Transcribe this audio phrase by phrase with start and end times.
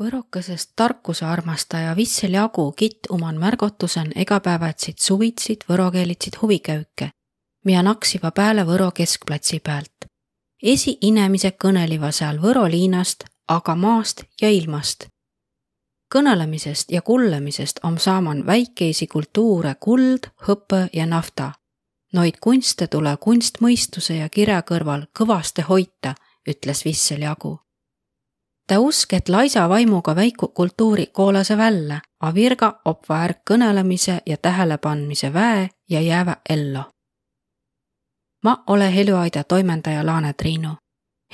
[0.00, 7.10] Võrokõsest tarkuse armastaja Vissel Jagu kitt uman märgotusen egapäevatsid suvitsid võrokeelitsid huvikäüke,
[7.64, 10.08] mida naksiva pääle Võro keskplatsi pealt.
[10.62, 15.06] esiinemised kõneliva seal Võro liinast, aga maast ja ilmast.
[16.14, 21.52] kõnelemisest ja kullamisest om saaman väikeisi kultuure kuld, hõpõ ja nafta.
[22.12, 26.14] Noid kunste tule kunstmõistuse ja kirja kõrval kõvaste hoita,
[26.48, 27.60] ütles Vissel Jagu
[28.70, 34.36] Tä usk, et laisa vaimuga väiku kultuuri koolase välja, a virga opva ärk kõnelemise ja
[34.36, 36.82] tähelepandmise väe ja jäävä ellu.
[38.44, 40.68] ma ole Heljuaida toimendaja Laane Triinu.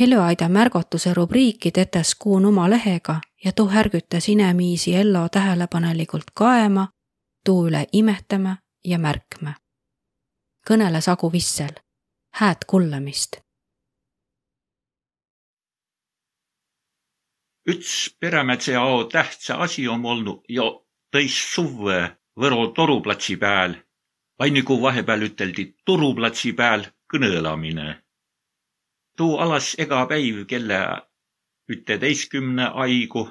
[0.00, 6.88] Heljuaida märgotuse rubriiki tetes kuun oma lehega ja tuu härgütas inemiisi ellu tähelepanelikult kaema,
[7.44, 9.54] tuu üle imehtama ja märkma.
[10.70, 11.74] kõneles Agu Vissel.
[12.34, 13.36] hääd kuulamist
[17.68, 20.66] üts Perämädse ao tähtsä asi om olnu jo
[21.12, 23.76] tõis suvvõ Võro toruplatsi pääl,
[24.38, 28.02] vai nigu vahepeal üteldi turuplatsi pääl kõnõlamine.
[29.16, 30.80] tuu alas ega päiv kella
[31.70, 33.30] üteteistkümne aigu,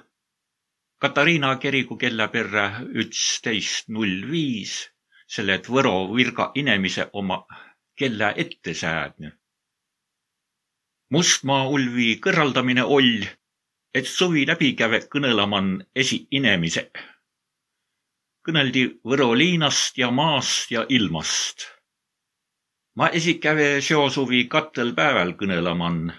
[1.04, 4.90] Katariina kirigu kella perrä ütsteist null viis,
[5.28, 7.44] selle et Võro virga inemise oma
[7.96, 9.32] kella ette säädnü.
[11.10, 13.28] Mustmaa ulvi kõrraldamine oll
[13.94, 16.90] et suvi läbi käve kõnõlaman esiinemise.
[18.44, 21.68] kõneldi Võro liinast ja maast ja ilmast.
[22.96, 26.14] ma esikäve seo suvi kattel päeval kõnõlaman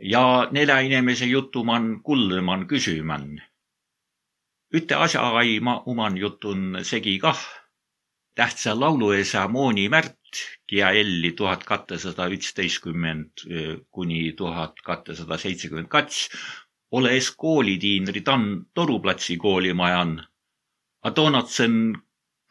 [0.00, 3.42] ja nelja inimese jutuman kullõman küsimän.
[4.74, 7.42] üte asja ai ma uman jutun segi kah.
[8.34, 10.14] tähtsa lauluesa Mooni Märt,
[10.66, 13.32] kia elli tuhat kahtesada üksteistkümmend
[13.90, 16.28] kuni tuhat kahtesada seitsekümmend kats,
[16.90, 20.26] olles koolitiinri Tann Toruplatsi koolimajan,
[21.02, 21.96] a toonatsen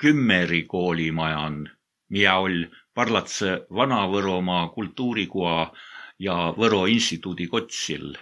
[0.03, 1.69] Kümmeri koolimajan,
[2.09, 5.73] miä oll parlatse Vana-Võromaa kultuurikoa
[6.19, 8.13] ja Võro instituudi kotsil.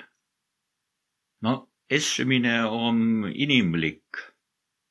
[1.41, 4.23] no essümine on inimlik.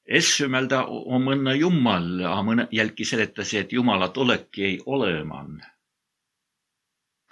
[0.07, 5.63] Essümelda on õnne Jumal, a mõne jälki seletas, et Jumalat oleki ei oleman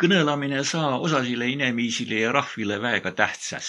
[0.02, 3.68] kõnõlamine saa osasile inemiisile ja rahvile väega tähtsas.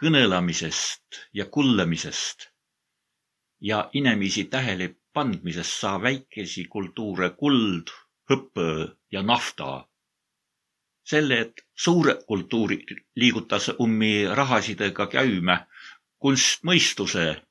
[0.00, 2.48] kõnõlamisest ja kullamisest
[3.60, 7.94] ja inemiisi tähele pandmisest saa väikesi kultuure kuld,
[8.30, 9.86] hõpõ ja nafta.
[11.04, 12.84] selle, et suure kultuuri
[13.16, 15.66] liigutas ummi rahasidega käüme
[16.18, 17.42] kunstmõistuse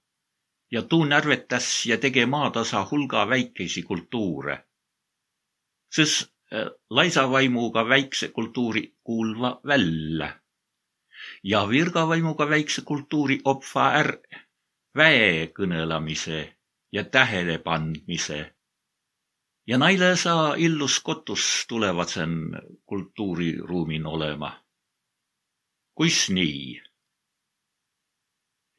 [0.71, 4.65] ja tuu närvetas ja tege maatasa hulga väikeisi kultuure.
[5.95, 10.39] sest Äh, laisavaimuga väikse kultuuri kuulva välja.
[11.43, 14.07] ja virgavaimuga väikse kultuuri opfa är
[14.95, 16.55] väe kõnelamise
[16.91, 18.55] ja tähelepandmise.
[19.67, 22.31] ja naile saa illus kotus tulevad sen
[22.85, 24.63] kultuuriruumin olema.
[25.95, 26.81] kuis nii?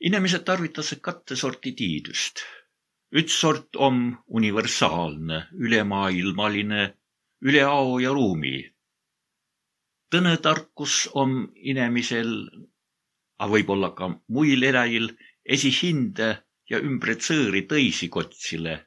[0.01, 2.41] inimesed tarvitasid katte sorti tiidust.
[3.13, 6.95] üks sort on universaalne, ülemaailmaline
[7.43, 8.57] üle ao ja ruumi.
[10.11, 12.31] tõnetarkus on inemisel,
[13.39, 15.11] aga võib-olla ka muil eläjil
[15.45, 16.29] esihinde
[16.71, 18.87] ja ümbretsõõri tõisi kotsile.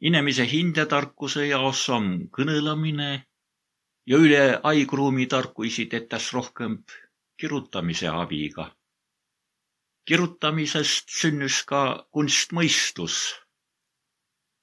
[0.00, 3.10] inemise hindetarkuse jaos on kõnelamine
[4.06, 6.82] ja üle aigruumi tarkuisi tetas rohkem
[7.38, 8.76] kirjutamise abiga.
[10.04, 13.45] kirjutamisest sünnus ka kunstmõistus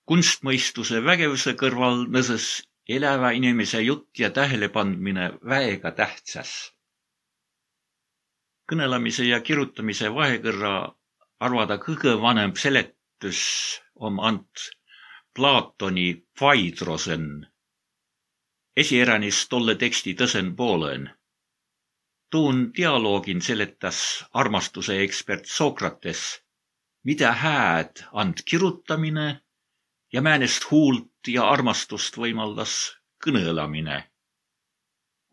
[0.09, 2.47] kunstmõistuse vägevuse kõrval nõses
[2.89, 6.73] eläva inimese jutt ja tähelepandmine väega tähtsas.
[8.71, 10.73] kõnelemise ja kirjutamise vahekõrra
[11.39, 13.39] arvada kõige vanem seletus
[13.95, 14.67] on ant
[15.35, 17.47] Platoni Phaedrosen.
[18.77, 21.09] esieränis tolle teksti tõsen poolen.
[22.31, 26.41] tuun dialoogin seletas armastuse ekspert Sokrates,
[27.03, 29.41] mida hääd and kirjutamine
[30.13, 32.74] ja määnest huult ja armastust võimaldas
[33.25, 34.04] kõnõlamine.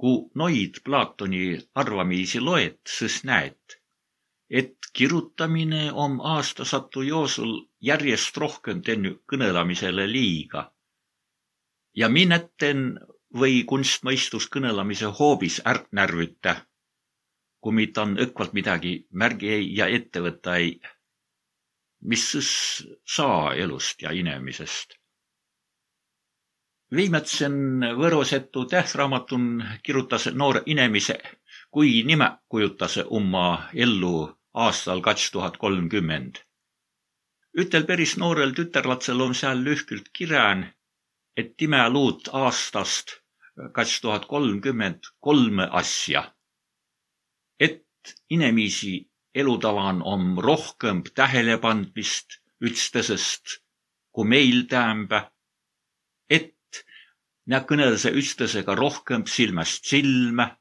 [0.00, 3.77] Ku noid Platoni arvamiisi loet, sõs näet,
[4.50, 10.73] et kirjutamine on aastasatu joosul järjest rohkem teinud kõnelamisele liiga.
[11.94, 13.00] ja minetten
[13.35, 16.55] või kunstmõistus kõnelamise hoobis ärknärvüta,
[17.61, 20.81] kui mitte on õkvalt midagi märgi ei ja ette võtta ei
[22.00, 22.50] mis sõs
[23.17, 24.97] saa elust ja inemisest.
[26.97, 31.19] viimatsen Võrosetu tähtraamatun kirjutas noor inemise
[31.70, 34.14] kui nime kujutas umma ellu
[34.55, 36.41] aastal kaks tuhat kolmkümmend.
[37.62, 40.64] ütel päris noorel tütarlatsel on seal lühkült kirän,
[41.37, 43.14] et time luud aastast
[43.73, 46.35] kaks tuhat kolmkümmend kolme asja.
[47.61, 47.87] et
[48.31, 53.61] inimesi elutavan on rohkem tähelepandmist üksteisest
[54.12, 55.31] kui meil tähendab,
[56.31, 56.82] et
[57.50, 60.56] nad kõnelese üksteisega rohkem silmast silma.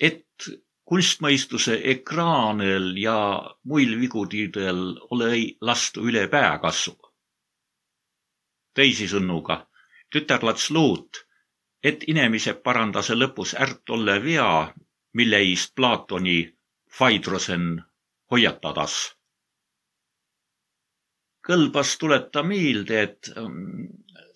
[0.00, 0.46] et
[0.88, 3.16] kunstmõistuse ekraanil ja
[3.68, 6.96] muil vigudidel ole lastu üle peakasvu.
[8.74, 9.66] teisisõnuga,
[10.10, 11.26] tütarlats luut,
[11.82, 14.74] et inimesed parandase lõpus ärt olle vea,
[15.12, 16.38] mille eest Platoni
[16.98, 17.82] Faidrosen
[18.30, 19.16] hoiatadas.
[21.46, 23.30] kõlbas tuleta meelde, et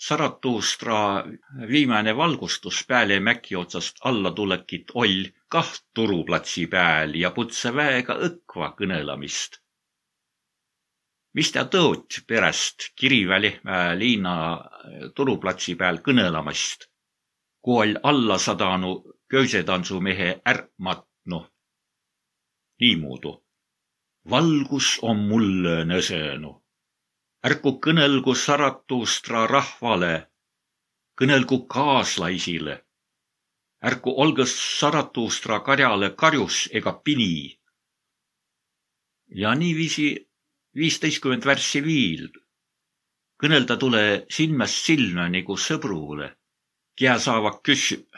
[0.04, 1.24] Saratuustra
[1.68, 8.72] viimane valgustus peale mäki otsast alla tulekit oll kah turuplatsi peal ja putse väega õkva
[8.80, 9.60] kõnelamist.
[11.34, 14.34] mis ta tõot pärast Kirivälimäe liina
[15.14, 16.88] turuplatsi peal kõnelamast,
[17.60, 18.94] kui oll alla sadanu
[19.28, 21.40] köösetantsumehe ärmatnu
[22.84, 23.32] niimoodi.
[24.30, 26.52] valgus on mulle nõsenu.
[27.48, 30.14] ärku kõnelgu Saratuustra rahvale,
[31.18, 32.76] kõnelgu kaaslaisile.
[33.88, 37.58] ärku olgu Saratuustra karjale karjus ega pini.
[39.42, 40.08] ja niiviisi
[40.74, 42.28] viisteistkümmend värssi viil.
[43.42, 46.28] kõnelda tule silmast silma nagu sõbrule,
[46.98, 48.08] kea saavad küsib,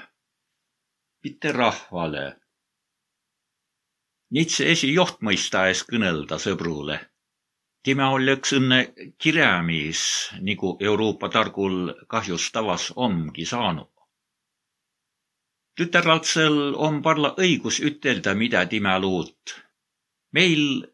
[1.23, 2.46] mitte rahvale
[4.35, 6.97] Nitse esijoht mõistas kõnelda sõbrule.
[7.87, 8.79] Tema oli üks õnne
[9.23, 10.01] kirjamees,
[10.43, 13.93] nagu Euroopa targul kahjus tavas ongi saanud.
[15.79, 19.55] tütarlatsel on parla õigus ütelda, mida tema luut.
[20.33, 20.91] meil,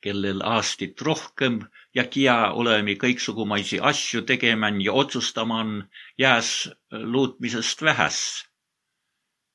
[0.00, 1.58] kellel aastit rohkem
[1.94, 5.64] ja kia oleme kõiksugumaisi asju tegema ja otsustama,
[6.18, 8.51] jääs luutmisest vähes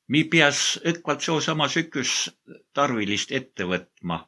[0.08, 2.12] mi piäs õkvalt seosama süküs
[2.74, 4.28] tarvilist ette võtma.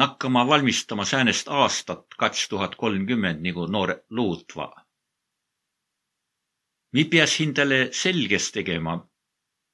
[0.00, 4.68] nakkama valmistama säänest aastat kaks tuhat kolmkümmend nagu noor luutva.
[6.92, 9.08] mi piäs hindale selgeks tegema,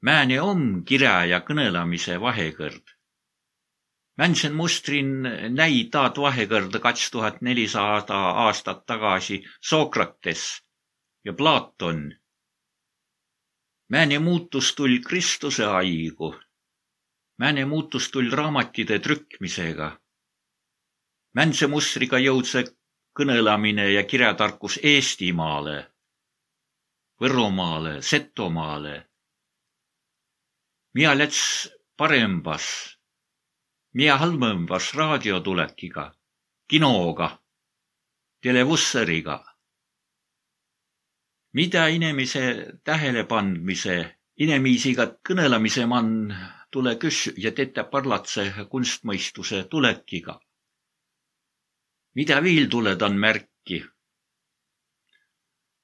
[0.03, 2.85] määne om kirja ja kõnelamise vahekõrd.
[4.19, 5.23] Mänsen mustrin
[5.55, 10.63] näi taad vahekõrda kaks tuhat nelisada aastat tagasi Sokrates
[11.25, 12.17] ja Platon
[13.89, 16.35] Määne muutus tull Kristuse aigu.
[17.39, 20.01] Määne muutus tull raamatide trükkmisega.
[21.35, 22.65] Mänse mustriga jõudse
[23.15, 25.77] kõnelamine ja kirjatarkus Eestimaale,
[27.21, 28.97] Võromaale, Setomaale.
[30.95, 32.67] Mia läts parembas,
[33.95, 36.11] Mia halvembas raadiotulekiga,
[36.69, 37.31] kinoga,
[38.43, 39.45] televusseriga
[41.57, 42.43] mida inimese
[42.85, 43.97] tähelepandmise,
[44.45, 46.11] inimesiga kõnelemise man
[46.71, 50.41] tule küs ja tete parlatse kunstmõistuse tulekiga.
[52.17, 53.79] mida viil tuled on märki,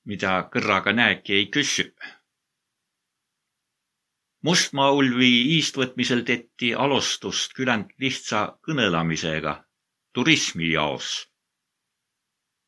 [0.08, 1.84] mida kõrraga näeki ei küsi.
[4.42, 9.58] Mustmaa ulvi iistvõtmisel tehti alustust küländ lihtsa kõnelamisega
[10.12, 11.28] turismi jaos.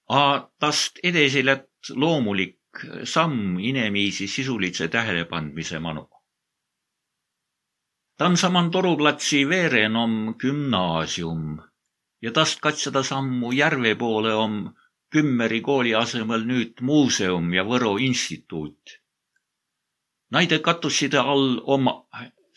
[0.08, 2.61] A tast edasi lätt loomulik
[3.04, 6.08] samm inemiisi sisulise tähelepandmise manu.
[8.18, 11.60] Tamsaman toruplatsi veeren om gümnaasium
[12.22, 14.74] ja tast katseda sammu järve poole om
[15.14, 18.94] Kümmeri kooli asemel nüüd muuseum ja Võro instituut.
[20.34, 21.92] Naide katuside all oma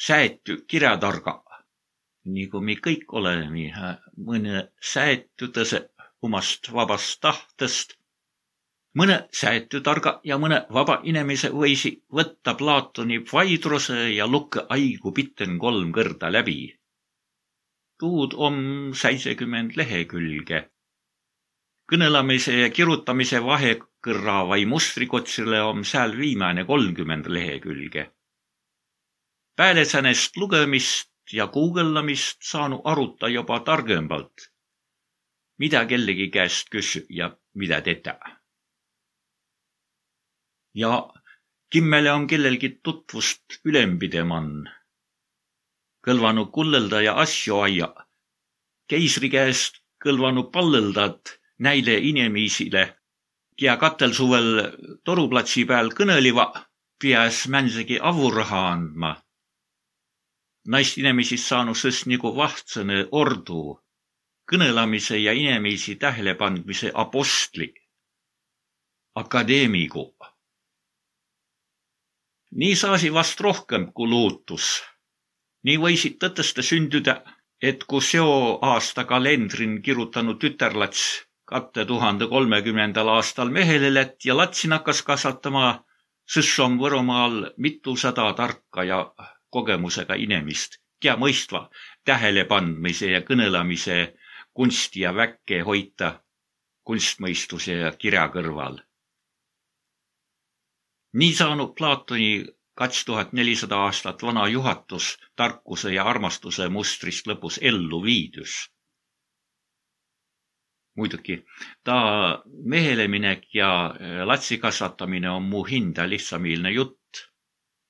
[0.08, 1.36] säätü kirjatarga,
[2.38, 3.68] nagu me kõik oleme,
[4.30, 5.84] mõne säätü tõse
[6.26, 7.94] omast vabast tahtest
[8.98, 15.92] mõne säätutarga ja mõne vaba inimese võisi võtta Platoni vaidruse ja lukka aigu pitten kolm
[15.94, 16.74] kõrda läbi.
[18.00, 18.58] tuud on
[18.94, 20.70] seitsekümmend lehekülge.
[21.92, 28.12] kõnelamise ja kirjutamise vahekõrra vai mustrikotsile on seal viimane kolmkümmend lehekülge.
[29.56, 34.50] peale säänest lugemist ja guugeldamist saanu aruta juba targemalt,
[35.60, 38.38] mida kellegi käest küs ja mida teda
[40.78, 41.10] ja
[41.70, 44.68] kimmele on kellelgi tutvust ülempidemann.
[46.08, 47.88] kõlvanu kullelda ja asju aia.
[48.88, 52.84] keisri käest kõlvanu palleldad näile inimesile
[53.62, 54.50] ja katel suvel
[55.04, 56.46] toruplatsi peal kõneliva,
[57.02, 59.12] piäs mänsegi avuraha andma.
[60.68, 63.80] naist inemisist saanu sõs nagu vahtsõne ordu,
[64.52, 67.74] kõnelamise ja inimesi tähelepandmise apostli,
[69.16, 70.14] akadeemigu.
[72.52, 74.84] Nii saasi vast rohkem kui lootus.
[75.64, 77.22] nii võisid tõtõsta sündida,
[77.62, 84.76] et kui seo aasta kalendrin kirjutanud tütarlats katte tuhande kolmekümnendal aastal mehele lätt ja latsin
[84.76, 85.84] hakkas kasvatama,
[86.28, 89.00] sõs on Võromaal mitusada tarka ja
[89.50, 91.70] kogemusega inimest, kea mõistva
[92.06, 93.98] tähelepandmise ja kõnelamise
[94.54, 96.18] kunsti ja väkke hoita
[96.84, 98.82] kunstmõistuse ja kirja kõrval.
[101.18, 102.46] Nii saanud Platoni
[102.78, 108.58] kaks tuhat nelisada aastat vana juhatus tarkuse ja armastuse mustrist lõpus ellu viidus
[110.98, 111.38] muidugi,
[111.84, 111.98] ta
[112.74, 116.96] meheleminek ja äh, latsi kasvatamine on mu hinda lihtsamiilne jutt.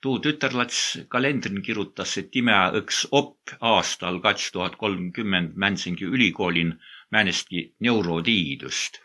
[0.01, 0.79] tuu tütarlats
[1.09, 6.75] kalendrin kirjutas, et ime õks op aastal kaks tuhat kolmkümmend Mänsingi ülikoolin
[7.11, 9.01] määnestki neurodiidust